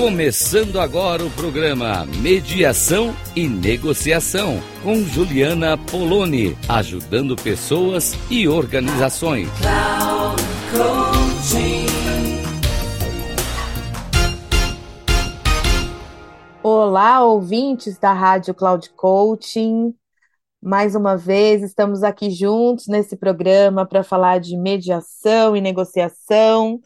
Começando 0.00 0.80
agora 0.80 1.22
o 1.22 1.30
programa 1.32 2.06
Mediação 2.22 3.14
e 3.36 3.46
Negociação 3.46 4.58
com 4.82 4.94
Juliana 5.04 5.76
Poloni, 5.76 6.56
ajudando 6.66 7.36
pessoas 7.36 8.14
e 8.30 8.48
organizações. 8.48 9.50
Olá, 16.62 17.22
ouvintes 17.22 17.98
da 17.98 18.14
Rádio 18.14 18.54
Cloud 18.54 18.88
Coaching. 18.96 19.94
Mais 20.62 20.94
uma 20.94 21.14
vez, 21.14 21.62
estamos 21.62 22.02
aqui 22.02 22.30
juntos 22.30 22.86
nesse 22.86 23.18
programa 23.18 23.84
para 23.84 24.02
falar 24.02 24.40
de 24.40 24.56
mediação 24.56 25.54
e 25.54 25.60
negociação. 25.60 26.80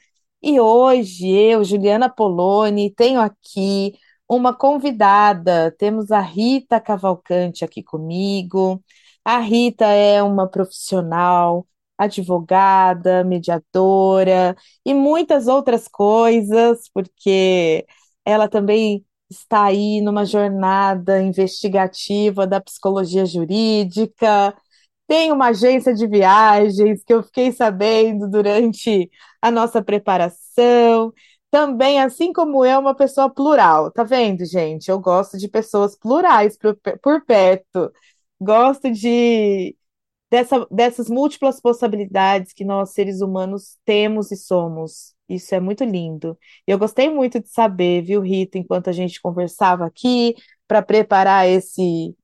E 0.47 0.61
hoje 0.61 1.27
eu, 1.29 1.65
Juliana 1.65 2.09
Poloni, 2.11 2.91
tenho 2.95 3.19
aqui 3.21 3.95
uma 4.29 4.53
convidada. 4.55 5.75
Temos 5.79 6.11
a 6.11 6.20
Rita 6.20 6.79
Cavalcante 6.80 7.65
aqui 7.65 7.83
comigo. 7.83 8.83
A 9.25 9.39
Rita 9.39 9.87
é 9.87 10.23
uma 10.23 10.47
profissional, 10.48 11.67
advogada, 11.97 13.25
mediadora 13.25 14.55
e 14.84 14.93
muitas 14.93 15.47
outras 15.48 15.89
coisas, 15.89 16.91
porque 16.92 17.87
ela 18.25 18.47
também 18.48 19.03
está 19.31 19.65
aí 19.65 20.01
numa 20.03 20.25
jornada 20.27 21.23
investigativa 21.23 22.47
da 22.47 22.61
psicologia 22.61 23.25
jurídica 23.25 24.55
tem 25.06 25.32
uma 25.32 25.48
agência 25.48 25.94
de 25.94 26.06
viagens 26.06 27.04
que 27.04 27.12
eu 27.12 27.22
fiquei 27.22 27.52
sabendo 27.52 28.28
durante 28.28 29.10
a 29.41 29.50
nossa 29.50 29.83
preparação. 29.83 31.12
Também, 31.50 32.00
assim 32.00 32.33
como 32.33 32.64
eu, 32.64 32.80
uma 32.80 32.94
pessoa 32.96 33.30
plural. 33.33 33.91
Tá 33.92 34.02
vendo, 34.05 34.44
gente? 34.44 34.91
Eu 34.91 34.98
gosto 35.00 35.38
de 35.38 35.48
pessoas 35.48 35.96
plurais 35.96 36.56
por, 36.58 36.77
por 37.02 37.24
perto. 37.24 37.92
Gosto 38.41 38.91
de 38.91 39.77
dessa, 40.30 40.66
dessas 40.70 41.08
múltiplas 41.08 41.61
possibilidades 41.61 42.52
que 42.52 42.64
nós, 42.64 42.91
seres 42.91 43.20
humanos, 43.20 43.78
temos 43.84 44.33
e 44.33 44.36
somos. 44.36 45.14
Isso 45.28 45.55
é 45.55 45.61
muito 45.61 45.84
lindo. 45.84 46.39
E 46.66 46.72
eu 46.72 46.78
gostei 46.78 47.08
muito 47.11 47.41
de 47.41 47.48
saber, 47.48 48.02
viu, 48.02 48.20
Rita, 48.20 48.58
enquanto 48.58 48.91
a 48.91 48.92
gente 48.92 49.20
conversava 49.20 49.86
aqui 49.86 50.34
para 50.66 50.83
preparar 50.83 51.48
esse, 51.48 52.16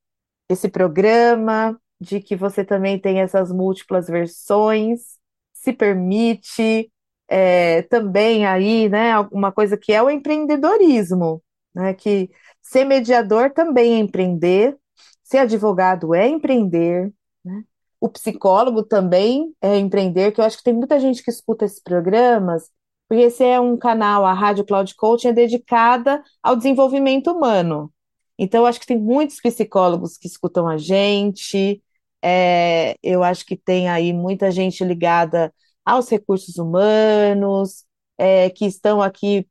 esse 0.49 0.69
programa 0.69 1.79
de 2.01 2.19
que 2.19 2.35
você 2.35 2.65
também 2.65 2.99
tem 2.99 3.21
essas 3.21 3.51
múltiplas 3.51 4.07
versões, 4.07 5.19
se 5.53 5.71
permite 5.71 6.91
é, 7.27 7.83
também 7.83 8.43
aí, 8.45 8.89
né, 8.89 9.19
uma 9.31 9.51
coisa 9.51 9.77
que 9.77 9.93
é 9.93 10.01
o 10.01 10.09
empreendedorismo, 10.09 11.43
né, 11.75 11.93
que 11.93 12.31
ser 12.59 12.85
mediador 12.85 13.51
também 13.53 13.93
é 13.93 13.97
empreender, 13.99 14.75
ser 15.23 15.37
advogado 15.37 16.15
é 16.15 16.27
empreender, 16.27 17.13
né, 17.45 17.63
o 17.99 18.09
psicólogo 18.09 18.81
também 18.81 19.53
é 19.61 19.77
empreender, 19.77 20.31
que 20.31 20.41
eu 20.41 20.45
acho 20.45 20.57
que 20.57 20.63
tem 20.63 20.73
muita 20.73 20.99
gente 20.99 21.23
que 21.23 21.29
escuta 21.29 21.65
esses 21.65 21.81
programas, 21.81 22.67
porque 23.07 23.23
esse 23.25 23.43
é 23.43 23.59
um 23.59 23.77
canal, 23.77 24.25
a 24.25 24.33
Rádio 24.33 24.65
Cloud 24.65 24.95
Coaching 24.95 25.27
é 25.27 25.33
dedicada 25.33 26.23
ao 26.41 26.55
desenvolvimento 26.55 27.31
humano. 27.31 27.93
Então, 28.39 28.61
eu 28.61 28.65
acho 28.65 28.79
que 28.79 28.87
tem 28.87 28.97
muitos 28.97 29.39
psicólogos 29.39 30.17
que 30.17 30.25
escutam 30.25 30.67
a 30.67 30.77
gente, 30.77 31.83
é, 32.23 32.95
eu 33.03 33.23
acho 33.23 33.45
que 33.45 33.55
tem 33.57 33.89
aí 33.89 34.13
muita 34.13 34.51
gente 34.51 34.83
ligada 34.83 35.53
aos 35.85 36.09
recursos 36.09 36.57
humanos, 36.57 37.85
é, 38.17 38.49
que 38.49 38.65
estão 38.65 39.01
aqui, 39.01 39.47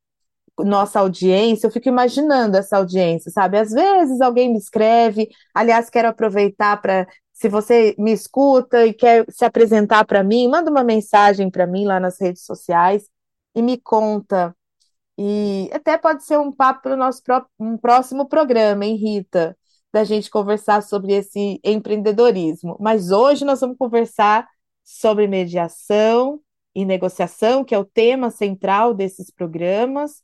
nossa 0.59 1.01
audiência. 1.01 1.67
Eu 1.67 1.71
fico 1.73 1.89
imaginando 1.89 2.57
essa 2.57 2.77
audiência, 2.79 3.31
sabe? 3.31 3.59
Às 3.59 3.71
vezes 3.73 4.21
alguém 4.21 4.51
me 4.53 4.59
escreve, 4.59 5.29
aliás, 5.55 5.91
quero 5.91 6.09
aproveitar 6.09 6.81
para. 6.81 7.07
Se 7.33 7.49
você 7.49 7.95
me 7.99 8.13
escuta 8.13 8.87
e 8.87 8.93
quer 8.93 9.25
se 9.31 9.45
apresentar 9.47 10.05
para 10.05 10.23
mim, 10.23 10.47
manda 10.49 10.71
uma 10.71 10.85
mensagem 10.85 11.51
para 11.51 11.67
mim 11.67 11.87
lá 11.87 11.99
nas 11.99 12.21
redes 12.21 12.45
sociais 12.45 13.09
e 13.55 13.63
me 13.63 13.79
conta. 13.81 14.55
E 15.19 15.71
até 15.73 15.99
pode 15.99 16.25
ser 16.25 16.39
um 16.39 16.53
papo 16.53 16.83
para 16.83 16.95
o 16.95 16.97
nosso 16.97 17.23
um 17.59 17.77
próximo 17.79 18.29
programa, 18.29 18.85
hein, 18.87 18.97
Rita? 18.97 19.57
Da 19.93 20.05
gente 20.05 20.31
conversar 20.31 20.83
sobre 20.83 21.15
esse 21.15 21.61
empreendedorismo. 21.65 22.77
Mas 22.81 23.11
hoje 23.11 23.45
nós 23.45 23.61
vamos 23.61 23.77
conversar 23.77 24.49
sobre 24.85 25.27
mediação 25.27 26.41
e 26.75 26.85
negociação, 26.85 27.65
que 27.65 27.75
é 27.75 27.79
o 27.79 27.85
tema 27.85 28.31
central 28.31 28.95
desses 28.95 29.31
programas. 29.31 30.23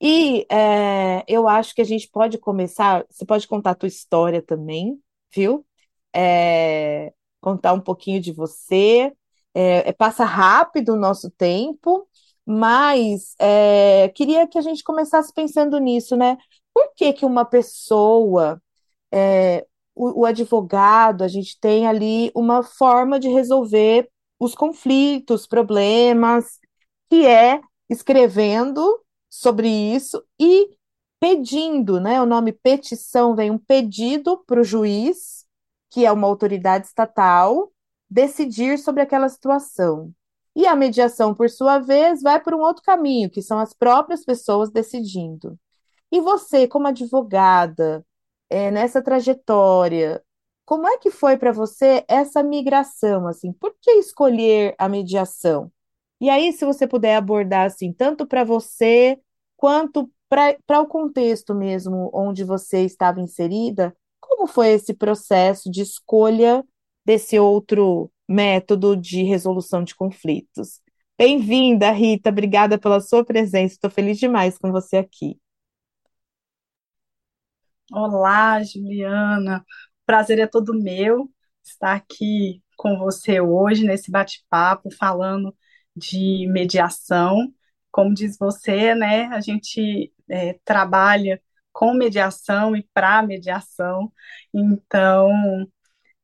E 0.00 0.46
é, 0.50 1.24
eu 1.28 1.46
acho 1.46 1.74
que 1.74 1.80
a 1.80 1.84
gente 1.84 2.08
pode 2.10 2.38
começar. 2.38 3.04
Você 3.08 3.24
pode 3.24 3.46
contar 3.46 3.70
a 3.72 3.74
tua 3.74 3.86
história 3.86 4.42
também, 4.42 5.00
viu? 5.32 5.64
É, 6.14 7.12
contar 7.40 7.72
um 7.72 7.80
pouquinho 7.80 8.20
de 8.20 8.32
você. 8.32 9.12
É, 9.54 9.90
é 9.90 9.92
passa 9.92 10.24
rápido 10.24 10.94
o 10.94 10.98
nosso 10.98 11.30
tempo, 11.30 12.08
mas 12.44 13.34
é, 13.38 14.08
queria 14.14 14.46
que 14.48 14.58
a 14.58 14.62
gente 14.62 14.82
começasse 14.82 15.32
pensando 15.32 15.78
nisso, 15.78 16.16
né? 16.16 16.36
Por 16.74 16.92
que 16.96 17.12
que 17.12 17.24
uma 17.24 17.44
pessoa 17.44 18.60
é, 19.12 19.66
o, 19.94 20.22
o 20.22 20.26
advogado, 20.26 21.22
a 21.22 21.28
gente 21.28 21.58
tem 21.60 21.86
ali 21.86 22.30
uma 22.34 22.62
forma 22.62 23.20
de 23.20 23.28
resolver 23.28 24.08
os 24.38 24.54
conflitos, 24.54 25.46
problemas, 25.46 26.58
que 27.10 27.26
é 27.26 27.60
escrevendo 27.88 29.00
sobre 29.30 29.68
isso 29.68 30.24
e 30.40 30.70
pedindo, 31.20 32.00
né? 32.00 32.20
O 32.20 32.26
nome 32.26 32.52
petição 32.52 33.36
vem 33.36 33.50
um 33.50 33.58
pedido 33.58 34.42
para 34.46 34.60
o 34.60 34.64
juiz, 34.64 35.44
que 35.90 36.04
é 36.04 36.10
uma 36.10 36.26
autoridade 36.26 36.86
estatal, 36.86 37.70
decidir 38.10 38.78
sobre 38.78 39.02
aquela 39.02 39.28
situação. 39.28 40.12
E 40.54 40.66
a 40.66 40.74
mediação, 40.74 41.34
por 41.34 41.48
sua 41.48 41.78
vez, 41.78 42.22
vai 42.22 42.40
por 42.40 42.54
um 42.54 42.60
outro 42.60 42.82
caminho, 42.82 43.30
que 43.30 43.40
são 43.40 43.58
as 43.58 43.72
próprias 43.72 44.24
pessoas 44.24 44.70
decidindo. 44.70 45.58
E 46.10 46.20
você, 46.20 46.68
como 46.68 46.88
advogada, 46.88 48.04
é, 48.52 48.70
nessa 48.70 49.02
trajetória, 49.02 50.22
como 50.64 50.86
é 50.86 50.98
que 50.98 51.10
foi 51.10 51.36
para 51.38 51.52
você 51.52 52.04
essa 52.08 52.42
migração, 52.42 53.26
assim? 53.26 53.52
Por 53.54 53.74
que 53.80 53.92
escolher 53.92 54.74
a 54.78 54.88
mediação? 54.88 55.72
E 56.20 56.30
aí, 56.30 56.52
se 56.52 56.64
você 56.64 56.86
puder 56.86 57.16
abordar 57.16 57.66
assim, 57.66 57.92
tanto 57.92 58.26
para 58.26 58.44
você 58.44 59.18
quanto 59.56 60.10
para 60.28 60.80
o 60.80 60.86
contexto 60.86 61.54
mesmo 61.54 62.10
onde 62.14 62.44
você 62.44 62.84
estava 62.84 63.20
inserida, 63.20 63.94
como 64.20 64.46
foi 64.46 64.70
esse 64.70 64.94
processo 64.94 65.70
de 65.70 65.82
escolha 65.82 66.64
desse 67.04 67.38
outro 67.38 68.10
método 68.28 68.96
de 68.96 69.22
resolução 69.24 69.82
de 69.82 69.94
conflitos? 69.94 70.80
Bem-vinda, 71.18 71.90
Rita, 71.90 72.30
obrigada 72.30 72.78
pela 72.78 73.00
sua 73.00 73.24
presença, 73.24 73.74
estou 73.74 73.90
feliz 73.90 74.18
demais 74.18 74.58
com 74.58 74.70
você 74.72 74.96
aqui. 74.98 75.38
Olá, 77.94 78.62
Juliana. 78.62 79.58
O 79.58 80.06
prazer 80.06 80.38
é 80.38 80.46
todo 80.46 80.72
meu 80.74 81.30
estar 81.62 81.94
aqui 81.94 82.62
com 82.76 82.98
você 82.98 83.38
hoje 83.40 83.84
nesse 83.84 84.10
bate-papo 84.10 84.90
falando 84.90 85.54
de 85.94 86.46
mediação. 86.50 87.52
Como 87.90 88.14
diz 88.14 88.38
você, 88.38 88.94
né? 88.94 89.26
A 89.26 89.40
gente 89.40 90.10
é, 90.28 90.58
trabalha 90.64 91.40
com 91.70 91.92
mediação 91.92 92.74
e 92.74 92.82
para 92.94 93.22
mediação. 93.22 94.10
Então, 94.54 95.30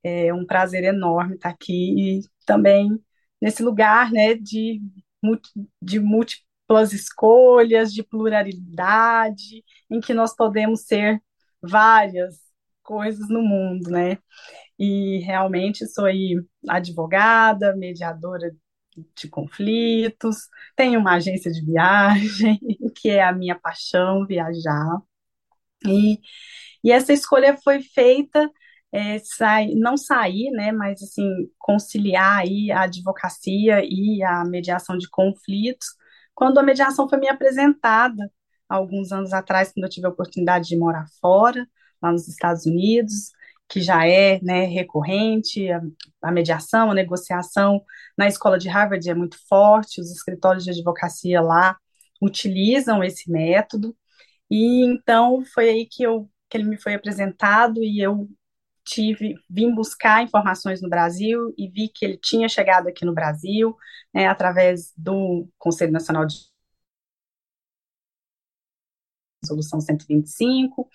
é 0.03 0.33
um 0.33 0.47
prazer 0.47 0.85
enorme 0.85 1.35
estar 1.35 1.51
aqui 1.51 2.21
e 2.21 2.23
também 2.47 2.99
nesse 3.41 3.63
lugar, 3.63 4.11
né, 4.11 4.35
de, 4.35 4.81
de 5.83 6.01
múltiplas 6.01 6.93
escolhas, 6.93 7.93
de 7.93 8.03
pluralidade, 8.03 9.65
em 9.91 10.01
que 10.01 10.15
nós 10.15 10.35
podemos 10.35 10.83
ser 10.87 11.23
várias 11.63 12.37
coisas 12.83 13.29
no 13.29 13.43
mundo, 13.43 13.91
né? 13.91 14.19
E 14.79 15.19
realmente 15.21 15.87
sou 15.89 16.07
aí 16.07 16.37
advogada, 16.69 17.77
mediadora 17.77 18.51
de 19.17 19.29
conflitos, 19.29 20.49
tenho 20.77 21.01
uma 21.01 21.15
agência 21.17 21.51
de 21.53 21.65
viagem, 21.65 22.59
que 22.97 23.11
é 23.11 23.23
a 23.23 23.33
minha 23.33 23.59
paixão, 23.59 24.27
viajar. 24.27 25.01
E, 25.87 26.21
e 26.85 26.93
essa 26.93 27.13
escolha 27.13 27.57
foi 27.63 27.83
feita, 27.83 28.51
é, 28.93 29.19
sai, 29.21 29.69
não 29.75 29.97
sair, 29.97 30.51
né, 30.53 30.73
mas 30.73 31.03
assim, 31.03 31.29
conciliar 31.59 32.41
aí 32.41 32.71
a 32.73 32.83
advocacia 32.83 33.83
e 33.85 34.23
a 34.23 34.45
mediação 34.45 34.97
de 34.99 35.09
conflitos, 35.11 35.89
quando 36.35 36.59
a 36.59 36.63
mediação 36.63 37.09
foi 37.09 37.19
me 37.19 37.29
apresentada 37.29 38.31
alguns 38.69 39.13
anos 39.13 39.33
atrás, 39.33 39.73
quando 39.73 39.85
eu 39.85 39.91
tive 39.91 40.07
a 40.07 40.11
oportunidade 40.11 40.69
de 40.69 40.77
morar 40.77 41.07
fora, 41.21 41.67
lá 42.03 42.13
nos 42.13 42.29
Estados 42.29 42.67
Unidos, 42.67 43.33
que 43.69 43.81
já 43.81 44.07
é 44.07 44.41
né, 44.43 44.65
recorrente, 44.65 45.71
a, 45.71 45.83
a, 46.23 46.33
mediação, 46.33 46.91
a 46.91 46.95
negociação 46.95 47.83
na 48.17 48.27
escola 48.27 48.59
de 48.59 48.69
Harvard 48.69 49.09
é 49.09 49.15
muito 49.15 49.37
forte, 49.49 50.01
os 50.01 50.11
escritórios 50.11 50.65
de 50.65 50.71
advocacia 50.71 51.41
lá 51.41 51.77
utilizam 52.21 53.05
esse 53.05 53.31
método. 53.31 53.97
E 54.51 54.85
então 54.85 55.45
foi 55.55 55.69
aí 55.69 55.87
que, 55.87 56.03
eu, 56.03 56.31
que 56.49 56.57
ele 56.57 56.65
me 56.65 56.81
foi 56.81 56.95
apresentado 56.95 57.83
e 57.83 58.01
eu 58.01 58.29
tive, 58.85 59.35
vim 59.51 59.75
buscar 59.75 60.23
informações 60.23 60.81
no 60.81 60.89
Brasil 60.89 61.53
e 61.59 61.69
vi 61.69 61.89
que 61.89 62.05
ele 62.07 62.17
tinha 62.17 62.49
chegado 62.49 62.89
aqui 62.89 63.05
no 63.05 63.13
Brasil, 63.15 63.77
né, 64.15 64.27
através 64.27 64.93
do 64.97 65.47
Conselho 65.59 65.93
Nacional 65.93 66.25
de 66.25 66.37
Resolução 69.43 69.81
125 69.81 70.89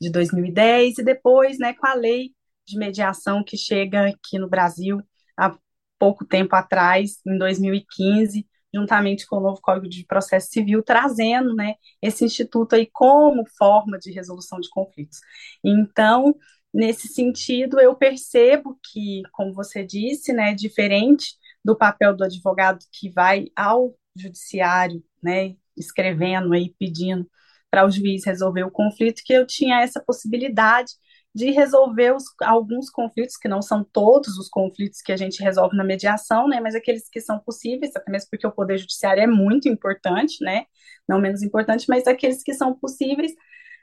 de 0.00 0.10
2010 0.10 0.98
e 0.98 1.04
depois, 1.04 1.58
né, 1.58 1.74
com 1.74 1.86
a 1.86 1.94
lei 1.94 2.32
de 2.66 2.78
mediação 2.78 3.44
que 3.44 3.56
chega 3.56 4.08
aqui 4.08 4.38
no 4.38 4.48
Brasil 4.48 5.00
há 5.36 5.56
pouco 5.98 6.24
tempo 6.24 6.54
atrás, 6.54 7.20
em 7.26 7.38
2015, 7.38 8.46
juntamente 8.74 9.26
com 9.26 9.36
o 9.36 9.40
novo 9.40 9.60
Código 9.60 9.88
de 9.88 10.04
Processo 10.04 10.48
Civil, 10.50 10.82
trazendo 10.82 11.54
né, 11.54 11.74
esse 12.02 12.24
instituto 12.24 12.74
aí 12.74 12.88
como 12.92 13.44
forma 13.56 13.98
de 13.98 14.10
resolução 14.12 14.60
de 14.60 14.68
conflitos. 14.68 15.18
Então, 15.64 16.34
nesse 16.72 17.08
sentido, 17.08 17.80
eu 17.80 17.94
percebo 17.94 18.78
que, 18.92 19.22
como 19.32 19.54
você 19.54 19.84
disse, 19.84 20.32
né, 20.32 20.54
diferente 20.54 21.34
do 21.64 21.76
papel 21.76 22.14
do 22.14 22.24
advogado 22.24 22.84
que 22.92 23.10
vai 23.10 23.46
ao 23.56 23.94
judiciário, 24.14 25.02
né, 25.22 25.56
escrevendo 25.76 26.52
aí, 26.52 26.74
pedindo 26.78 27.28
para 27.76 27.84
o 27.84 27.90
juiz 27.90 28.24
resolver 28.24 28.64
o 28.64 28.70
conflito, 28.70 29.20
que 29.22 29.34
eu 29.34 29.46
tinha 29.46 29.82
essa 29.82 30.00
possibilidade 30.00 30.92
de 31.34 31.50
resolver 31.50 32.14
os, 32.14 32.24
alguns 32.40 32.88
conflitos, 32.88 33.36
que 33.36 33.48
não 33.48 33.60
são 33.60 33.84
todos 33.84 34.38
os 34.38 34.48
conflitos 34.48 35.02
que 35.02 35.12
a 35.12 35.16
gente 35.18 35.42
resolve 35.42 35.76
na 35.76 35.84
mediação, 35.84 36.48
né, 36.48 36.58
mas 36.58 36.74
aqueles 36.74 37.06
que 37.10 37.20
são 37.20 37.38
possíveis, 37.38 37.94
até 37.94 38.10
mesmo 38.10 38.30
porque 38.30 38.46
o 38.46 38.50
Poder 38.50 38.78
Judiciário 38.78 39.22
é 39.22 39.26
muito 39.26 39.68
importante, 39.68 40.42
né, 40.42 40.64
não 41.06 41.20
menos 41.20 41.42
importante, 41.42 41.84
mas 41.86 42.06
aqueles 42.06 42.42
que 42.42 42.54
são 42.54 42.72
possíveis, 42.74 43.32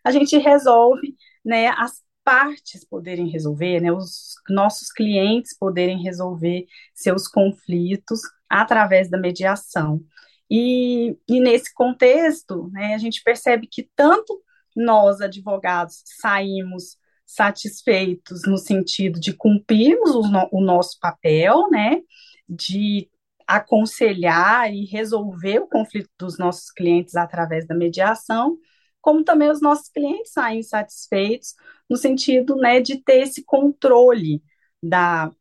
a 0.03 0.09
gente 0.09 0.35
resolve, 0.39 1.15
né, 1.45 1.67
as 1.77 2.01
partes 2.23 2.83
poderem 2.83 3.27
resolver, 3.27 3.79
né, 3.79 3.91
os 3.91 4.33
nossos 4.49 4.91
clientes 4.91 5.55
poderem 5.55 6.01
resolver 6.01 6.65
seus 6.95 7.27
conflitos 7.27 8.21
através 8.49 9.07
da 9.07 9.19
mediação. 9.19 10.01
E, 10.49 11.17
e 11.27 11.39
nesse 11.39 11.73
contexto, 11.73 12.69
né, 12.71 12.93
a 12.93 12.97
gente 12.97 13.23
percebe 13.23 13.67
que 13.67 13.89
tanto 13.95 14.41
nós, 14.75 15.21
advogados, 15.21 16.03
saímos 16.05 16.97
satisfeitos 17.25 18.43
no 18.45 18.57
sentido 18.57 19.19
de 19.19 19.33
cumprirmos 19.33 20.11
o, 20.15 20.21
no, 20.23 20.49
o 20.51 20.61
nosso 20.61 20.99
papel, 20.99 21.69
né, 21.71 22.01
de 22.47 23.09
aconselhar 23.47 24.73
e 24.73 24.85
resolver 24.85 25.59
o 25.59 25.67
conflito 25.67 26.09
dos 26.17 26.37
nossos 26.37 26.71
clientes 26.71 27.15
através 27.15 27.65
da 27.67 27.75
mediação, 27.75 28.57
como 29.01 29.23
também 29.23 29.49
os 29.49 29.61
nossos 29.61 29.89
clientes 29.89 30.31
saem 30.31 30.63
satisfeitos 30.63 31.55
no 31.89 31.97
sentido, 31.97 32.55
né, 32.55 32.79
de 32.79 32.97
ter 33.03 33.21
esse 33.23 33.43
controle 33.43 34.41
da 34.81 35.31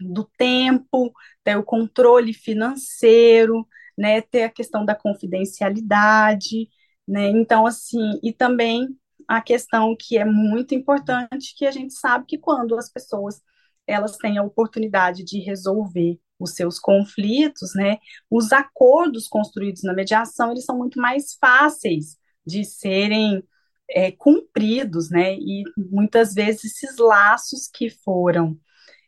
do 0.00 0.24
tempo, 0.38 1.12
ter 1.44 1.56
o 1.56 1.62
controle 1.62 2.32
financeiro, 2.32 3.66
né, 3.96 4.20
ter 4.20 4.44
a 4.44 4.50
questão 4.50 4.84
da 4.84 4.94
confidencialidade, 4.94 6.68
né, 7.06 7.28
então 7.28 7.66
assim, 7.66 8.18
e 8.22 8.32
também 8.32 8.88
a 9.28 9.40
questão 9.40 9.96
que 9.98 10.18
é 10.18 10.24
muito 10.24 10.74
importante, 10.74 11.54
que 11.56 11.66
a 11.66 11.70
gente 11.70 11.94
sabe 11.94 12.26
que 12.26 12.38
quando 12.38 12.76
as 12.76 12.90
pessoas 12.90 13.40
elas 13.86 14.16
têm 14.16 14.38
a 14.38 14.42
oportunidade 14.42 15.24
de 15.24 15.40
resolver 15.40 16.18
os 16.38 16.54
seus 16.54 16.78
conflitos, 16.78 17.72
né, 17.74 17.98
os 18.30 18.52
acordos 18.52 19.28
construídos 19.28 19.82
na 19.82 19.92
mediação, 19.92 20.50
eles 20.50 20.64
são 20.64 20.76
muito 20.76 21.00
mais 21.00 21.34
fáceis 21.40 22.16
de 22.46 22.64
serem 22.64 23.42
é, 23.88 24.10
cumpridos, 24.12 25.10
né, 25.10 25.34
e 25.34 25.64
muitas 25.76 26.32
vezes 26.34 26.64
esses 26.64 26.96
laços 26.98 27.68
que 27.72 27.90
foram 27.90 28.58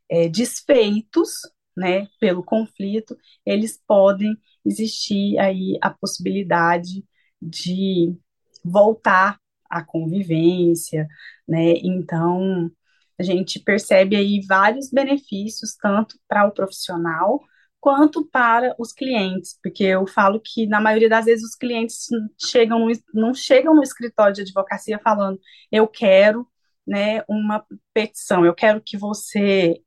é, 0.09 0.29
desfeitos, 0.29 1.31
né, 1.77 2.09
pelo 2.21 2.43
conflito, 2.43 3.17
eles 3.45 3.81
podem 3.87 4.37
existir 4.65 5.39
aí 5.39 5.79
a 5.83 5.91
possibilidade 5.91 7.05
de 7.41 8.17
voltar 8.65 9.39
a 9.69 9.83
convivência, 9.85 11.09
né? 11.49 11.75
Então, 11.83 12.71
a 13.19 13.23
gente 13.23 13.59
percebe 13.61 14.17
aí 14.17 14.41
vários 14.47 14.91
benefícios, 14.91 15.75
tanto 15.77 16.19
para 16.29 16.47
o 16.47 16.53
profissional 16.53 17.41
quanto 17.81 18.25
para 18.29 18.77
os 18.79 18.93
clientes, 18.93 19.59
porque 19.61 19.83
eu 19.83 20.07
falo 20.07 20.41
que 20.41 20.69
na 20.69 20.81
maioria 20.81 21.09
das 21.09 21.25
vezes 21.25 21.45
os 21.45 21.57
clientes 21.57 22.07
chegam 22.39 22.79
no, 22.87 22.93
não 23.13 23.35
chegam 23.35 23.75
no 23.75 23.83
escritório 23.83 24.33
de 24.35 24.43
advocacia 24.43 25.01
falando 25.01 25.41
eu 25.71 25.89
quero 25.89 26.47
né, 26.87 27.25
uma 27.29 27.65
petição, 27.93 28.47
eu 28.47 28.55
quero 28.55 28.81
que 28.81 28.97
você 28.97 29.81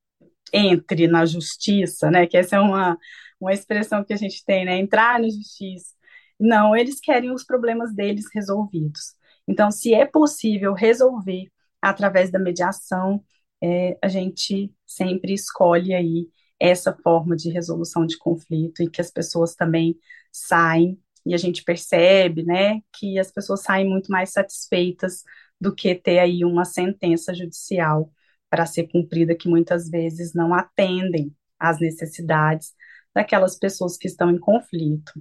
entre 0.54 1.08
na 1.08 1.26
justiça, 1.26 2.10
né? 2.12 2.28
Que 2.28 2.38
essa 2.38 2.58
é 2.58 2.60
uma, 2.60 2.98
uma 3.40 3.54
expressão 3.54 4.04
que 4.04 4.14
a 4.14 4.18
gente 4.18 4.44
tem, 4.46 4.66
né? 4.66 4.78
Entrar 4.78 5.20
na 5.20 5.30
justiça. 5.30 5.94
Não, 6.40 6.76
eles 6.76 7.00
querem 7.00 7.32
os 7.32 7.44
problemas 7.44 7.94
deles 7.94 8.26
resolvidos. 8.34 9.16
Então, 9.48 9.72
se 9.72 9.94
é 9.94 10.06
possível 10.06 10.74
resolver 10.74 11.48
através 11.82 12.32
da 12.32 12.40
mediação, 12.40 13.24
é, 13.64 13.98
a 14.02 14.08
gente 14.08 14.74
sempre 14.86 15.34
escolhe 15.34 15.94
aí 15.94 16.28
essa 16.60 16.94
forma 17.04 17.36
de 17.36 17.50
resolução 17.50 18.06
de 18.06 18.18
conflito 18.18 18.82
e 18.82 18.90
que 18.90 19.02
as 19.02 19.12
pessoas 19.12 19.56
também 19.56 19.98
saem 20.32 21.00
e 21.26 21.34
a 21.34 21.38
gente 21.38 21.64
percebe, 21.64 22.44
né, 22.44 22.82
que 22.94 23.18
as 23.18 23.32
pessoas 23.32 23.62
saem 23.64 23.90
muito 23.90 24.12
mais 24.12 24.32
satisfeitas 24.32 25.24
do 25.60 25.74
que 25.74 25.96
ter 25.96 26.20
aí 26.20 26.46
uma 26.46 26.66
sentença 26.66 27.34
judicial 27.34 28.12
para 28.56 28.66
ser 28.66 28.88
cumprida 28.88 29.36
que 29.36 29.50
muitas 29.50 29.90
vezes 29.90 30.34
não 30.34 30.54
atendem 30.54 31.36
às 31.60 31.78
necessidades 31.78 32.74
daquelas 33.14 33.60
pessoas 33.60 33.98
que 33.98 34.08
estão 34.08 34.32
em 34.32 34.40
conflito. 34.40 35.12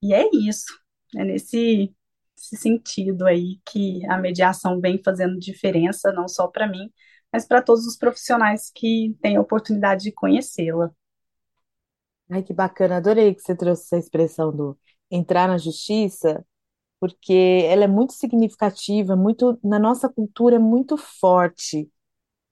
E 0.00 0.14
é 0.14 0.24
isso, 0.32 0.72
é 1.16 1.24
nesse 1.24 1.92
esse 2.38 2.56
sentido 2.56 3.26
aí 3.26 3.60
que 3.68 4.04
a 4.06 4.18
mediação 4.18 4.80
vem 4.80 5.00
fazendo 5.02 5.38
diferença, 5.38 6.12
não 6.12 6.28
só 6.28 6.46
para 6.46 6.68
mim, 6.68 6.92
mas 7.32 7.44
para 7.44 7.60
todos 7.60 7.86
os 7.86 7.96
profissionais 7.96 8.70
que 8.72 9.16
têm 9.20 9.36
a 9.36 9.40
oportunidade 9.40 10.04
de 10.04 10.12
conhecê-la. 10.12 10.92
Ai, 12.30 12.42
que 12.44 12.54
bacana, 12.54 12.98
adorei 12.98 13.34
que 13.34 13.42
você 13.42 13.56
trouxe 13.56 13.82
essa 13.82 13.98
expressão 13.98 14.54
do 14.54 14.78
entrar 15.10 15.48
na 15.48 15.58
justiça, 15.58 16.44
porque 17.00 17.66
ela 17.68 17.82
é 17.82 17.88
muito 17.88 18.12
significativa, 18.12 19.16
muito 19.16 19.58
na 19.62 19.78
nossa 19.78 20.08
cultura 20.08 20.54
é 20.56 20.60
muito 20.60 20.96
forte 20.96 21.90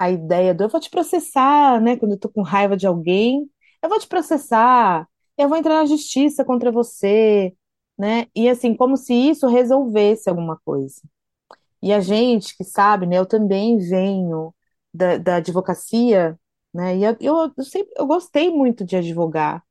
a 0.00 0.10
ideia 0.10 0.54
do 0.54 0.64
eu 0.64 0.70
vou 0.70 0.80
te 0.80 0.90
processar, 0.90 1.80
né? 1.82 1.96
Quando 1.96 2.12
eu 2.14 2.18
tô 2.20 2.30
com 2.30 2.42
raiva 2.42 2.76
de 2.76 2.86
alguém, 2.86 3.50
eu 3.82 3.88
vou 3.90 4.00
te 4.00 4.08
processar, 4.08 5.06
eu 5.38 5.48
vou 5.48 5.58
entrar 5.58 5.76
na 5.76 5.86
justiça 5.86 6.44
contra 6.44 6.72
você, 6.72 7.54
né? 7.98 8.26
E 8.34 8.48
assim, 8.48 8.74
como 8.74 8.96
se 8.96 9.14
isso 9.14 9.46
resolvesse 9.48 10.30
alguma 10.30 10.58
coisa. 10.64 11.02
E 11.82 11.92
a 11.92 12.00
gente 12.00 12.56
que 12.56 12.64
sabe, 12.64 13.06
né? 13.06 13.18
Eu 13.18 13.26
também 13.26 13.78
venho 13.78 14.54
da, 14.92 15.18
da 15.18 15.36
advocacia, 15.36 16.38
né? 16.74 16.96
E 16.96 17.04
eu, 17.04 17.16
eu, 17.20 17.64
sempre 17.64 17.92
eu 17.96 18.06
gostei 18.06 18.50
muito 18.50 18.84
de 18.84 18.96
advogar. 18.96 19.62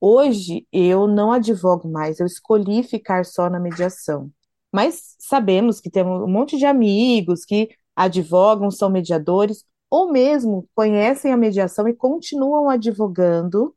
Hoje 0.00 0.66
eu 0.72 1.06
não 1.06 1.32
advogo 1.32 1.88
mais, 1.88 2.20
eu 2.20 2.26
escolhi 2.26 2.82
ficar 2.82 3.24
só 3.24 3.48
na 3.48 3.60
mediação. 3.60 4.30
Mas 4.72 5.16
sabemos 5.18 5.80
que 5.80 5.90
temos 5.90 6.22
um 6.22 6.28
monte 6.28 6.56
de 6.58 6.66
amigos 6.66 7.44
que 7.44 7.68
advogam, 7.96 8.70
são 8.70 8.90
mediadores, 8.90 9.64
ou 9.90 10.10
mesmo 10.10 10.68
conhecem 10.74 11.32
a 11.32 11.36
mediação 11.36 11.86
e 11.88 11.94
continuam 11.94 12.70
advogando, 12.70 13.74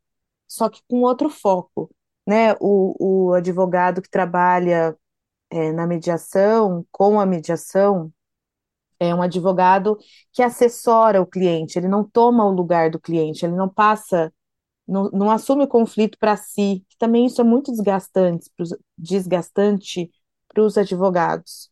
só 0.48 0.70
que 0.70 0.82
com 0.90 1.02
outro 1.02 1.30
foco 1.30 1.90
né, 2.28 2.54
o, 2.60 3.30
o 3.30 3.34
advogado 3.34 4.02
que 4.02 4.10
trabalha 4.10 4.98
é, 5.50 5.72
na 5.72 5.88
mediação, 5.88 6.86
com 6.92 7.20
a 7.20 7.26
mediação, 7.26 8.12
é 9.00 9.14
um 9.14 9.22
advogado 9.22 9.98
que 10.34 10.42
assessora 10.42 11.22
o 11.22 11.26
cliente, 11.26 11.78
ele 11.78 11.88
não 11.88 12.04
toma 12.04 12.46
o 12.46 12.52
lugar 12.52 12.90
do 12.90 13.00
cliente, 13.00 13.46
ele 13.46 13.56
não 13.56 13.70
passa, 13.70 14.34
não, 14.88 15.10
não 15.12 15.32
assume 15.32 15.66
o 15.66 15.68
conflito 15.68 16.18
para 16.20 16.38
si, 16.38 16.86
que 16.90 16.98
também 16.98 17.26
isso 17.26 17.42
é 17.42 17.44
muito 17.44 17.72
desgastante, 17.72 18.50
desgastante 18.98 20.12
para 20.48 20.64
os 20.64 20.78
advogados, 20.78 21.72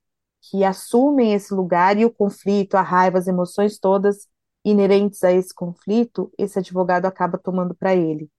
que 0.50 0.64
assumem 0.64 1.34
esse 1.34 1.54
lugar 1.54 1.98
e 1.98 2.06
o 2.06 2.12
conflito, 2.14 2.76
a 2.76 2.82
raiva, 2.82 3.18
as 3.20 3.28
emoções 3.28 3.80
todas 3.80 4.28
inerentes 4.66 5.24
a 5.24 5.32
esse 5.32 5.54
conflito, 5.54 6.32
esse 6.38 6.60
advogado 6.60 7.06
acaba 7.06 7.38
tomando 7.38 7.76
para 7.76 7.96
ele. 7.96 8.30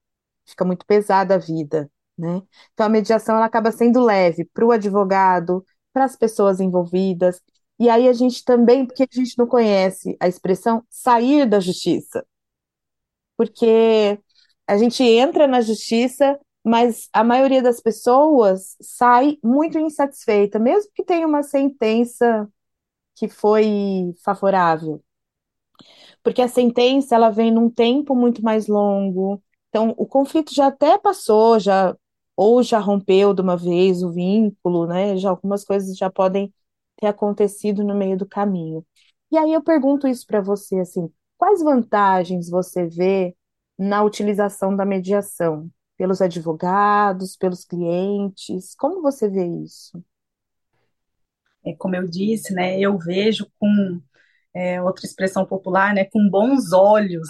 Fica 0.45 0.65
muito 0.65 0.85
pesada 0.85 1.35
a 1.35 1.37
vida 1.37 1.89
né? 2.17 2.41
Então 2.73 2.85
a 2.85 2.89
mediação 2.89 3.35
ela 3.35 3.45
acaba 3.45 3.71
sendo 3.71 4.03
leve 4.03 4.45
para 4.45 4.65
o 4.65 4.71
advogado, 4.71 5.65
para 5.93 6.05
as 6.05 6.15
pessoas 6.15 6.59
envolvidas. 6.59 7.41
E 7.79 7.89
aí 7.89 8.07
a 8.07 8.13
gente 8.13 8.43
também, 8.43 8.85
porque 8.85 9.03
a 9.03 9.07
gente 9.11 9.37
não 9.37 9.47
conhece 9.47 10.15
a 10.19 10.27
expressão 10.27 10.83
sair 10.89 11.47
da 11.47 11.59
justiça. 11.59 12.25
Porque 13.37 14.19
a 14.67 14.77
gente 14.77 15.03
entra 15.03 15.47
na 15.47 15.61
justiça 15.61 16.39
mas 16.65 17.09
a 17.13 17.23
maioria 17.23 17.61
das 17.61 17.79
pessoas 17.79 18.75
sai 18.81 19.37
muito 19.43 19.77
insatisfeita, 19.79 20.57
mesmo 20.59 20.91
que 20.95 21.03
tenha 21.05 21.27
uma 21.27 21.43
sentença 21.43 22.49
que 23.15 23.29
foi 23.29 24.13
favorável. 24.23 25.03
Porque 26.23 26.41
a 26.41 26.47
sentença 26.47 27.15
ela 27.15 27.29
vem 27.29 27.51
num 27.51 27.69
tempo 27.69 28.15
muito 28.15 28.43
mais 28.43 28.67
longo. 28.67 29.41
Então, 29.69 29.93
o 29.97 30.05
conflito 30.05 30.53
já 30.53 30.67
até 30.67 30.97
passou, 30.97 31.59
já 31.59 31.95
ou 32.35 32.63
já 32.63 32.79
rompeu 32.79 33.33
de 33.33 33.41
uma 33.41 33.55
vez 33.57 34.03
o 34.03 34.11
vínculo, 34.11 34.87
né? 34.87 35.17
Já 35.17 35.29
algumas 35.29 35.63
coisas 35.63 35.95
já 35.97 36.09
podem 36.09 36.53
ter 36.97 37.07
acontecido 37.07 37.83
no 37.83 37.95
meio 37.95 38.17
do 38.17 38.27
caminho. 38.27 38.85
E 39.31 39.37
aí 39.37 39.53
eu 39.53 39.63
pergunto 39.63 40.07
isso 40.07 40.25
para 40.27 40.41
você 40.41 40.79
assim, 40.79 41.11
quais 41.37 41.61
vantagens 41.61 42.49
você 42.49 42.87
vê 42.87 43.35
na 43.77 44.03
utilização 44.03 44.75
da 44.75 44.85
mediação 44.85 45.69
pelos 45.97 46.21
advogados, 46.21 47.35
pelos 47.37 47.65
clientes? 47.65 48.75
Como 48.75 49.01
você 49.01 49.29
vê 49.29 49.45
isso? 49.45 50.03
É, 51.65 51.73
como 51.75 51.95
eu 51.95 52.07
disse, 52.07 52.53
né, 52.53 52.79
eu 52.79 52.97
vejo 52.97 53.47
com 53.59 54.01
é, 54.53 54.81
outra 54.81 55.05
expressão 55.05 55.45
popular, 55.45 55.93
né, 55.93 56.05
com 56.05 56.29
bons 56.29 56.71
olhos, 56.71 57.27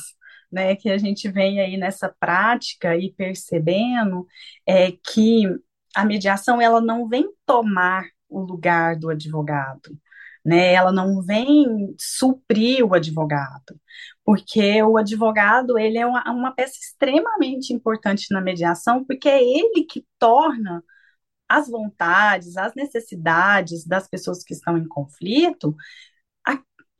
né, 0.51 0.75
que 0.75 0.89
a 0.89 0.97
gente 0.97 1.29
vem 1.29 1.59
aí 1.59 1.77
nessa 1.77 2.13
prática 2.19 2.95
e 2.97 3.11
percebendo 3.13 4.27
é 4.67 4.91
que 4.91 5.43
a 5.95 6.05
mediação 6.05 6.61
ela 6.61 6.81
não 6.81 7.07
vem 7.07 7.29
tomar 7.45 8.05
o 8.29 8.41
lugar 8.41 8.97
do 8.97 9.09
advogado, 9.09 9.97
né? 10.45 10.73
Ela 10.73 10.91
não 10.91 11.21
vem 11.21 11.95
suprir 11.99 12.85
o 12.85 12.93
advogado, 12.93 13.79
porque 14.23 14.81
o 14.83 14.97
advogado 14.97 15.77
ele 15.79 15.97
é 15.97 16.05
uma, 16.05 16.23
uma 16.31 16.51
peça 16.53 16.77
extremamente 16.79 17.73
importante 17.73 18.27
na 18.31 18.41
mediação, 18.41 19.03
porque 19.05 19.29
é 19.29 19.43
ele 19.43 19.85
que 19.85 20.05
torna 20.19 20.83
as 21.49 21.69
vontades, 21.69 22.57
as 22.57 22.73
necessidades 22.75 23.85
das 23.85 24.07
pessoas 24.07 24.43
que 24.43 24.53
estão 24.53 24.77
em 24.77 24.87
conflito, 24.87 25.75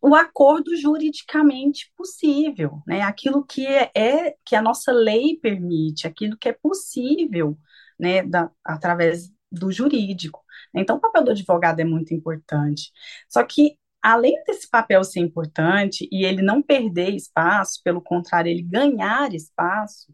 o 0.06 0.14
acordo 0.14 0.76
juridicamente 0.78 1.92
possível, 1.98 2.84
né? 2.86 3.02
Aquilo 3.02 3.44
que 3.44 3.66
é, 3.66 3.90
é, 3.96 4.36
que 4.46 4.56
a 4.56 4.62
nossa 4.62 4.92
lei 4.92 5.40
permite, 5.42 6.06
aquilo 6.06 6.38
que 6.38 6.48
é 6.50 6.54
possível, 6.54 7.58
né, 8.00 8.22
da, 8.22 8.52
através 8.64 9.32
do 9.52 9.72
jurídico. 9.72 10.45
Então, 10.76 10.98
o 10.98 11.00
papel 11.00 11.24
do 11.24 11.32
advogado 11.32 11.80
é 11.80 11.86
muito 11.86 12.14
importante. 12.14 12.92
Só 13.30 13.44
que 13.44 13.78
além 14.02 14.36
desse 14.46 14.70
papel 14.70 15.04
ser 15.04 15.20
importante 15.20 16.08
e 16.12 16.26
ele 16.26 16.42
não 16.42 16.62
perder 16.62 17.10
espaço, 17.16 17.82
pelo 17.84 18.02
contrário, 18.02 18.52
ele 18.52 18.62
ganhar 18.62 19.34
espaço 19.34 20.14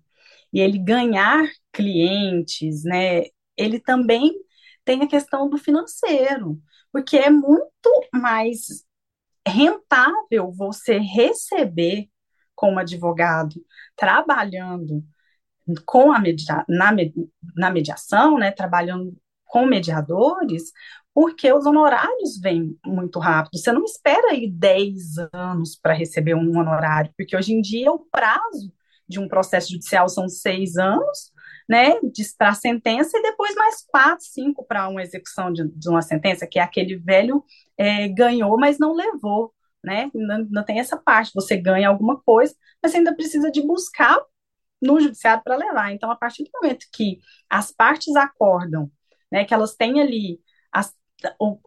e 0.53 0.59
ele 0.61 0.77
ganhar 0.77 1.45
clientes, 1.73 2.83
né? 2.83 3.25
ele 3.57 3.79
também 3.79 4.33
tem 4.85 5.01
a 5.01 5.07
questão 5.07 5.49
do 5.49 5.57
financeiro, 5.57 6.59
porque 6.91 7.17
é 7.17 7.29
muito 7.29 7.69
mais 8.13 8.85
rentável 9.47 10.51
você 10.51 10.97
receber 10.97 12.09
como 12.55 12.79
advogado 12.79 13.55
trabalhando 13.95 15.03
com 15.85 16.11
a 16.11 16.19
media, 16.19 16.65
na, 16.67 16.91
na 17.55 17.71
mediação, 17.71 18.37
né, 18.37 18.51
trabalhando 18.51 19.15
com 19.51 19.65
mediadores, 19.65 20.71
porque 21.13 21.51
os 21.51 21.65
honorários 21.65 22.39
vêm 22.39 22.77
muito 22.85 23.19
rápido. 23.19 23.59
Você 23.59 23.71
não 23.71 23.83
espera 23.83 24.31
aí 24.31 24.49
10 24.49 25.17
anos 25.33 25.75
para 25.75 25.93
receber 25.93 26.35
um 26.35 26.57
honorário, 26.57 27.13
porque 27.17 27.35
hoje 27.35 27.53
em 27.53 27.61
dia 27.61 27.91
o 27.91 27.99
prazo 27.99 28.71
de 29.07 29.19
um 29.19 29.27
processo 29.27 29.71
judicial 29.71 30.07
são 30.07 30.29
seis 30.29 30.77
anos, 30.77 31.33
né, 31.67 31.95
para 32.37 32.49
a 32.49 32.53
sentença 32.53 33.17
e 33.17 33.21
depois 33.21 33.53
mais 33.55 33.85
quatro, 33.85 34.25
cinco 34.25 34.65
para 34.65 34.87
uma 34.87 35.01
execução 35.01 35.51
de, 35.51 35.67
de, 35.67 35.89
uma 35.89 36.01
sentença, 36.01 36.47
que 36.47 36.57
é 36.57 36.61
aquele 36.61 36.95
velho 36.95 37.43
é, 37.77 38.07
ganhou, 38.07 38.57
mas 38.57 38.79
não 38.79 38.93
levou, 38.93 39.53
né? 39.83 40.09
Não, 40.13 40.47
não 40.49 40.63
tem 40.63 40.79
essa 40.79 40.95
parte. 40.95 41.31
Você 41.35 41.57
ganha 41.57 41.89
alguma 41.89 42.21
coisa, 42.21 42.55
mas 42.81 42.91
você 42.91 42.99
ainda 42.99 43.13
precisa 43.13 43.51
de 43.51 43.61
buscar 43.61 44.17
no 44.81 44.99
judiciário 44.99 45.43
para 45.43 45.57
levar. 45.57 45.91
Então, 45.91 46.09
a 46.09 46.15
partir 46.15 46.43
do 46.43 46.51
momento 46.53 46.85
que 46.93 47.19
as 47.49 47.71
partes 47.71 48.15
acordam, 48.15 48.89
né, 49.31 49.45
que 49.45 49.53
elas 49.53 49.75
têm 49.75 50.01
ali 50.01 50.39
as 50.71 50.93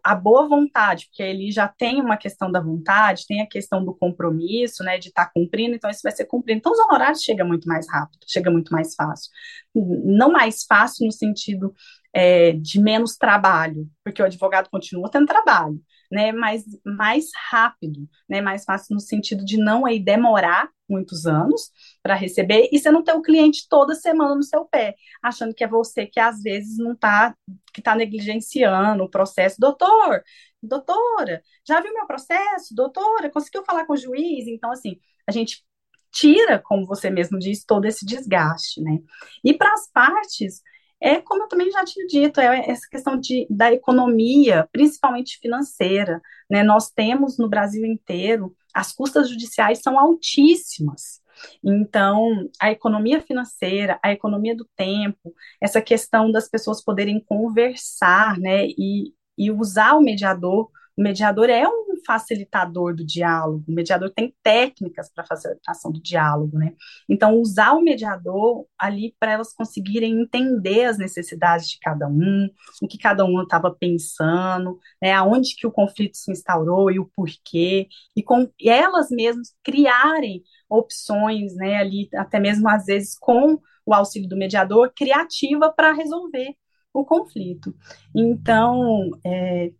a 0.03 0.15
boa 0.15 0.47
vontade, 0.47 1.05
porque 1.07 1.23
ele 1.23 1.51
já 1.51 1.67
tem 1.67 2.01
uma 2.01 2.17
questão 2.17 2.51
da 2.51 2.59
vontade, 2.59 3.25
tem 3.27 3.41
a 3.41 3.47
questão 3.47 3.83
do 3.83 3.93
compromisso, 3.93 4.83
né, 4.83 4.97
de 4.97 5.09
estar 5.09 5.25
tá 5.25 5.31
cumprindo, 5.33 5.75
então 5.75 5.89
isso 5.89 6.01
vai 6.03 6.11
ser 6.11 6.25
cumprido. 6.25 6.59
Então 6.59 6.71
os 6.71 6.79
honorários 6.79 7.21
chegam 7.21 7.47
muito 7.47 7.67
mais 7.67 7.89
rápido, 7.89 8.25
chega 8.27 8.51
muito 8.51 8.71
mais 8.71 8.95
fácil. 8.95 9.31
Não 9.73 10.31
mais 10.31 10.65
fácil 10.65 11.05
no 11.05 11.11
sentido 11.11 11.73
é, 12.13 12.53
de 12.53 12.81
menos 12.81 13.15
trabalho, 13.15 13.89
porque 14.03 14.21
o 14.21 14.25
advogado 14.25 14.69
continua 14.69 15.09
tendo 15.09 15.25
trabalho, 15.25 15.79
né, 16.15 16.31
mas 16.31 16.63
mais 16.85 17.25
rápido, 17.49 18.07
né, 18.27 18.41
mais 18.41 18.63
fácil 18.63 18.93
no 18.93 19.01
sentido 19.01 19.43
de 19.43 19.57
não 19.57 19.85
aí 19.85 19.99
demorar 19.99 20.69
muitos 20.87 21.25
anos 21.25 21.71
para 22.01 22.15
receber 22.15 22.69
e 22.71 22.79
você 22.79 22.89
não 22.89 23.03
ter 23.03 23.11
o 23.13 23.21
cliente 23.21 23.67
toda 23.69 23.93
semana 23.93 24.33
no 24.33 24.43
seu 24.43 24.63
pé, 24.63 24.95
achando 25.21 25.53
que 25.53 25.63
é 25.63 25.67
você 25.67 26.05
que 26.05 26.19
às 26.19 26.41
vezes 26.41 26.77
não 26.77 26.93
está 26.93 27.35
que 27.73 27.81
está 27.81 27.93
negligenciando 27.93 29.03
o 29.03 29.09
processo. 29.09 29.57
Doutor, 29.59 30.23
doutora, 30.63 31.43
já 31.67 31.81
viu 31.81 31.93
meu 31.93 32.07
processo? 32.07 32.73
Doutora, 32.73 33.29
conseguiu 33.29 33.65
falar 33.65 33.85
com 33.85 33.93
o 33.93 33.97
juiz? 33.97 34.47
Então, 34.47 34.71
assim, 34.71 34.97
a 35.27 35.31
gente 35.33 35.65
tira, 36.13 36.59
como 36.59 36.85
você 36.87 37.09
mesmo 37.09 37.37
disse, 37.37 37.65
todo 37.65 37.83
esse 37.83 38.05
desgaste, 38.05 38.81
né? 38.81 38.99
E 39.43 39.53
para 39.53 39.73
as 39.73 39.91
partes, 39.91 40.61
é 41.05 41.21
como 41.21 41.43
eu 41.43 41.47
também 41.47 41.69
já 41.71 41.85
tinha 41.85 42.07
dito, 42.07 42.39
é 42.39 42.67
essa 42.67 42.87
questão 42.89 43.15
de, 43.15 43.45
da 43.47 43.71
economia, 43.71 44.67
principalmente 44.71 45.37
financeira, 45.39 46.19
né? 46.49 46.63
Nós 46.63 46.89
temos 46.89 47.37
no 47.37 47.47
Brasil 47.47 47.85
inteiro, 47.85 48.55
as 48.73 48.91
custas 48.91 49.29
judiciais 49.29 49.83
são 49.83 49.99
altíssimas. 49.99 51.21
Então, 51.63 52.49
a 52.59 52.71
economia 52.71 53.21
financeira, 53.21 53.99
a 54.01 54.11
economia 54.11 54.55
do 54.55 54.67
tempo, 54.75 55.31
essa 55.61 55.79
questão 55.79 56.31
das 56.31 56.49
pessoas 56.49 56.83
poderem 56.83 57.19
conversar, 57.19 58.39
né, 58.39 58.65
e, 58.65 59.13
e 59.37 59.51
usar 59.51 59.93
o 59.93 60.01
mediador. 60.01 60.71
O 60.97 61.01
mediador 61.01 61.49
é 61.49 61.67
um 61.67 61.85
facilitador 62.05 62.95
do 62.95 63.05
diálogo, 63.05 63.63
o 63.67 63.71
mediador 63.71 64.11
tem 64.11 64.33
técnicas 64.43 65.11
para 65.11 65.25
facilitação 65.25 65.91
do 65.91 66.01
diálogo, 66.01 66.57
né? 66.57 66.73
Então, 67.09 67.39
usar 67.39 67.73
o 67.73 67.81
mediador 67.81 68.65
ali 68.77 69.15
para 69.19 69.33
elas 69.33 69.53
conseguirem 69.53 70.21
entender 70.21 70.85
as 70.85 70.97
necessidades 70.97 71.69
de 71.69 71.79
cada 71.79 72.07
um, 72.07 72.49
o 72.81 72.87
que 72.87 72.97
cada 72.97 73.25
um 73.25 73.41
estava 73.41 73.71
pensando, 73.71 74.79
né? 75.01 75.11
Aonde 75.13 75.55
que 75.55 75.67
o 75.67 75.71
conflito 75.71 76.15
se 76.15 76.31
instaurou 76.31 76.91
e 76.91 76.99
o 76.99 77.09
porquê, 77.15 77.87
e 78.15 78.23
com 78.23 78.49
e 78.59 78.69
elas 78.69 79.09
mesmas 79.09 79.53
criarem 79.63 80.43
opções, 80.69 81.55
né, 81.55 81.77
ali, 81.77 82.09
até 82.15 82.39
mesmo 82.39 82.67
às 82.69 82.85
vezes 82.85 83.17
com 83.17 83.59
o 83.85 83.93
auxílio 83.93 84.27
do 84.27 84.37
mediador, 84.37 84.91
criativa 84.95 85.71
para 85.71 85.93
resolver 85.93 86.55
o 86.93 87.05
conflito. 87.05 87.75
Então, 88.15 89.11
é, 89.23 89.71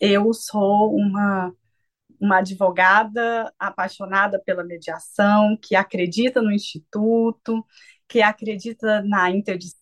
eu 0.00 0.32
sou 0.34 0.94
uma, 0.94 1.54
uma 2.20 2.38
advogada 2.38 3.52
apaixonada 3.58 4.40
pela 4.44 4.64
mediação, 4.64 5.56
que 5.62 5.76
acredita 5.76 6.42
no 6.42 6.52
instituto, 6.52 7.64
que 8.08 8.22
acredita 8.22 9.02
na 9.02 9.30
interdisciplinaridade 9.30 9.78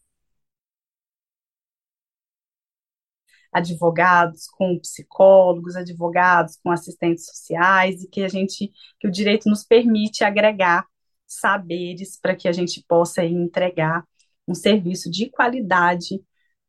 advogados 3.53 4.47
com 4.49 4.79
psicólogos, 4.79 5.77
advogados 5.77 6.59
com 6.63 6.71
assistentes 6.71 7.27
sociais 7.27 8.03
e 8.03 8.09
que 8.09 8.23
a 8.23 8.29
gente 8.29 8.71
que 9.01 9.09
o 9.09 9.11
direito 9.11 9.49
nos 9.49 9.65
permite 9.65 10.25
agregar 10.25 10.87
saberes 11.27 12.19
para 12.21 12.37
que 12.37 12.49
a 12.49 12.53
gente 12.53 12.85
possa 12.87 13.25
entregar 13.25 14.05
um 14.47 14.55
serviço 14.55 15.11
de 15.11 15.31
qualidade 15.31 16.23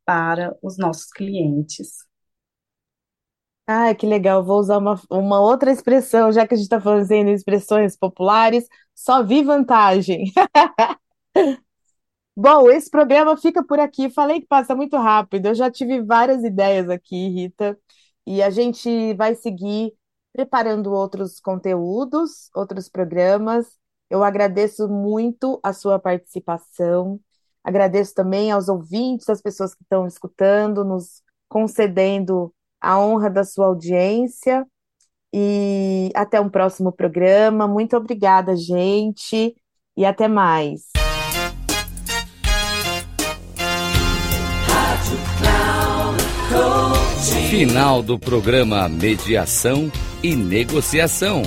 para 0.06 0.58
os 0.64 0.78
nossos 0.78 1.12
clientes. 1.12 2.07
Ah, 3.68 3.94
que 3.94 4.06
legal. 4.08 4.44
Vou 4.44 4.60
usar 4.60 4.78
uma, 4.78 5.00
uma 5.10 5.42
outra 5.42 5.72
expressão, 5.72 6.32
já 6.32 6.48
que 6.48 6.54
a 6.54 6.58
gente 6.58 6.66
está 6.66 6.80
fazendo 6.80 7.30
expressões 7.30 7.98
populares, 7.98 8.66
só 8.96 9.22
vi 9.24 9.44
vantagem. 9.44 10.32
Bom, 12.36 12.70
esse 12.70 12.90
programa 12.90 13.36
fica 13.38 13.64
por 13.66 13.80
aqui. 13.80 14.10
Falei 14.10 14.40
que 14.42 14.48
passa 14.48 14.76
muito 14.76 14.96
rápido. 14.98 15.48
Eu 15.48 15.56
já 15.56 15.72
tive 15.72 16.02
várias 16.02 16.44
ideias 16.44 16.90
aqui, 16.90 17.28
Rita, 17.30 17.78
e 18.26 18.42
a 18.44 18.50
gente 18.50 19.14
vai 19.16 19.34
seguir 19.36 19.94
preparando 20.34 20.94
outros 20.94 21.40
conteúdos, 21.40 22.50
outros 22.56 22.88
programas. 22.90 23.66
Eu 24.10 24.24
agradeço 24.24 24.88
muito 24.88 25.60
a 25.64 25.74
sua 25.74 25.98
participação. 26.00 27.20
Agradeço 27.64 28.14
também 28.14 28.52
aos 28.52 28.70
ouvintes, 28.70 29.28
às 29.30 29.42
pessoas 29.42 29.74
que 29.74 29.82
estão 29.84 30.06
escutando, 30.08 30.86
nos 30.86 31.22
concedendo 31.50 32.54
a 32.82 33.00
honra 33.00 33.30
da 33.30 33.44
sua 33.44 33.68
audiência 33.68 34.66
e 35.34 36.10
até 36.16 36.40
um 36.40 36.50
próximo 36.50 36.92
programa. 36.92 37.68
Muito 37.68 37.96
obrigada, 37.96 38.56
gente, 38.56 39.56
e 39.96 40.06
até 40.06 40.28
mais. 40.28 40.92
Final 47.50 48.04
do 48.04 48.20
programa 48.20 48.88
Mediação 48.88 49.92
e 50.22 50.36
Negociação 50.36 51.42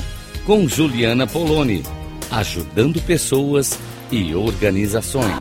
com 0.46 0.66
Juliana 0.66 1.26
Poloni, 1.26 1.82
ajudando 2.30 3.00
pessoas 3.02 3.78
e 4.10 4.34
organizações. 4.34 5.40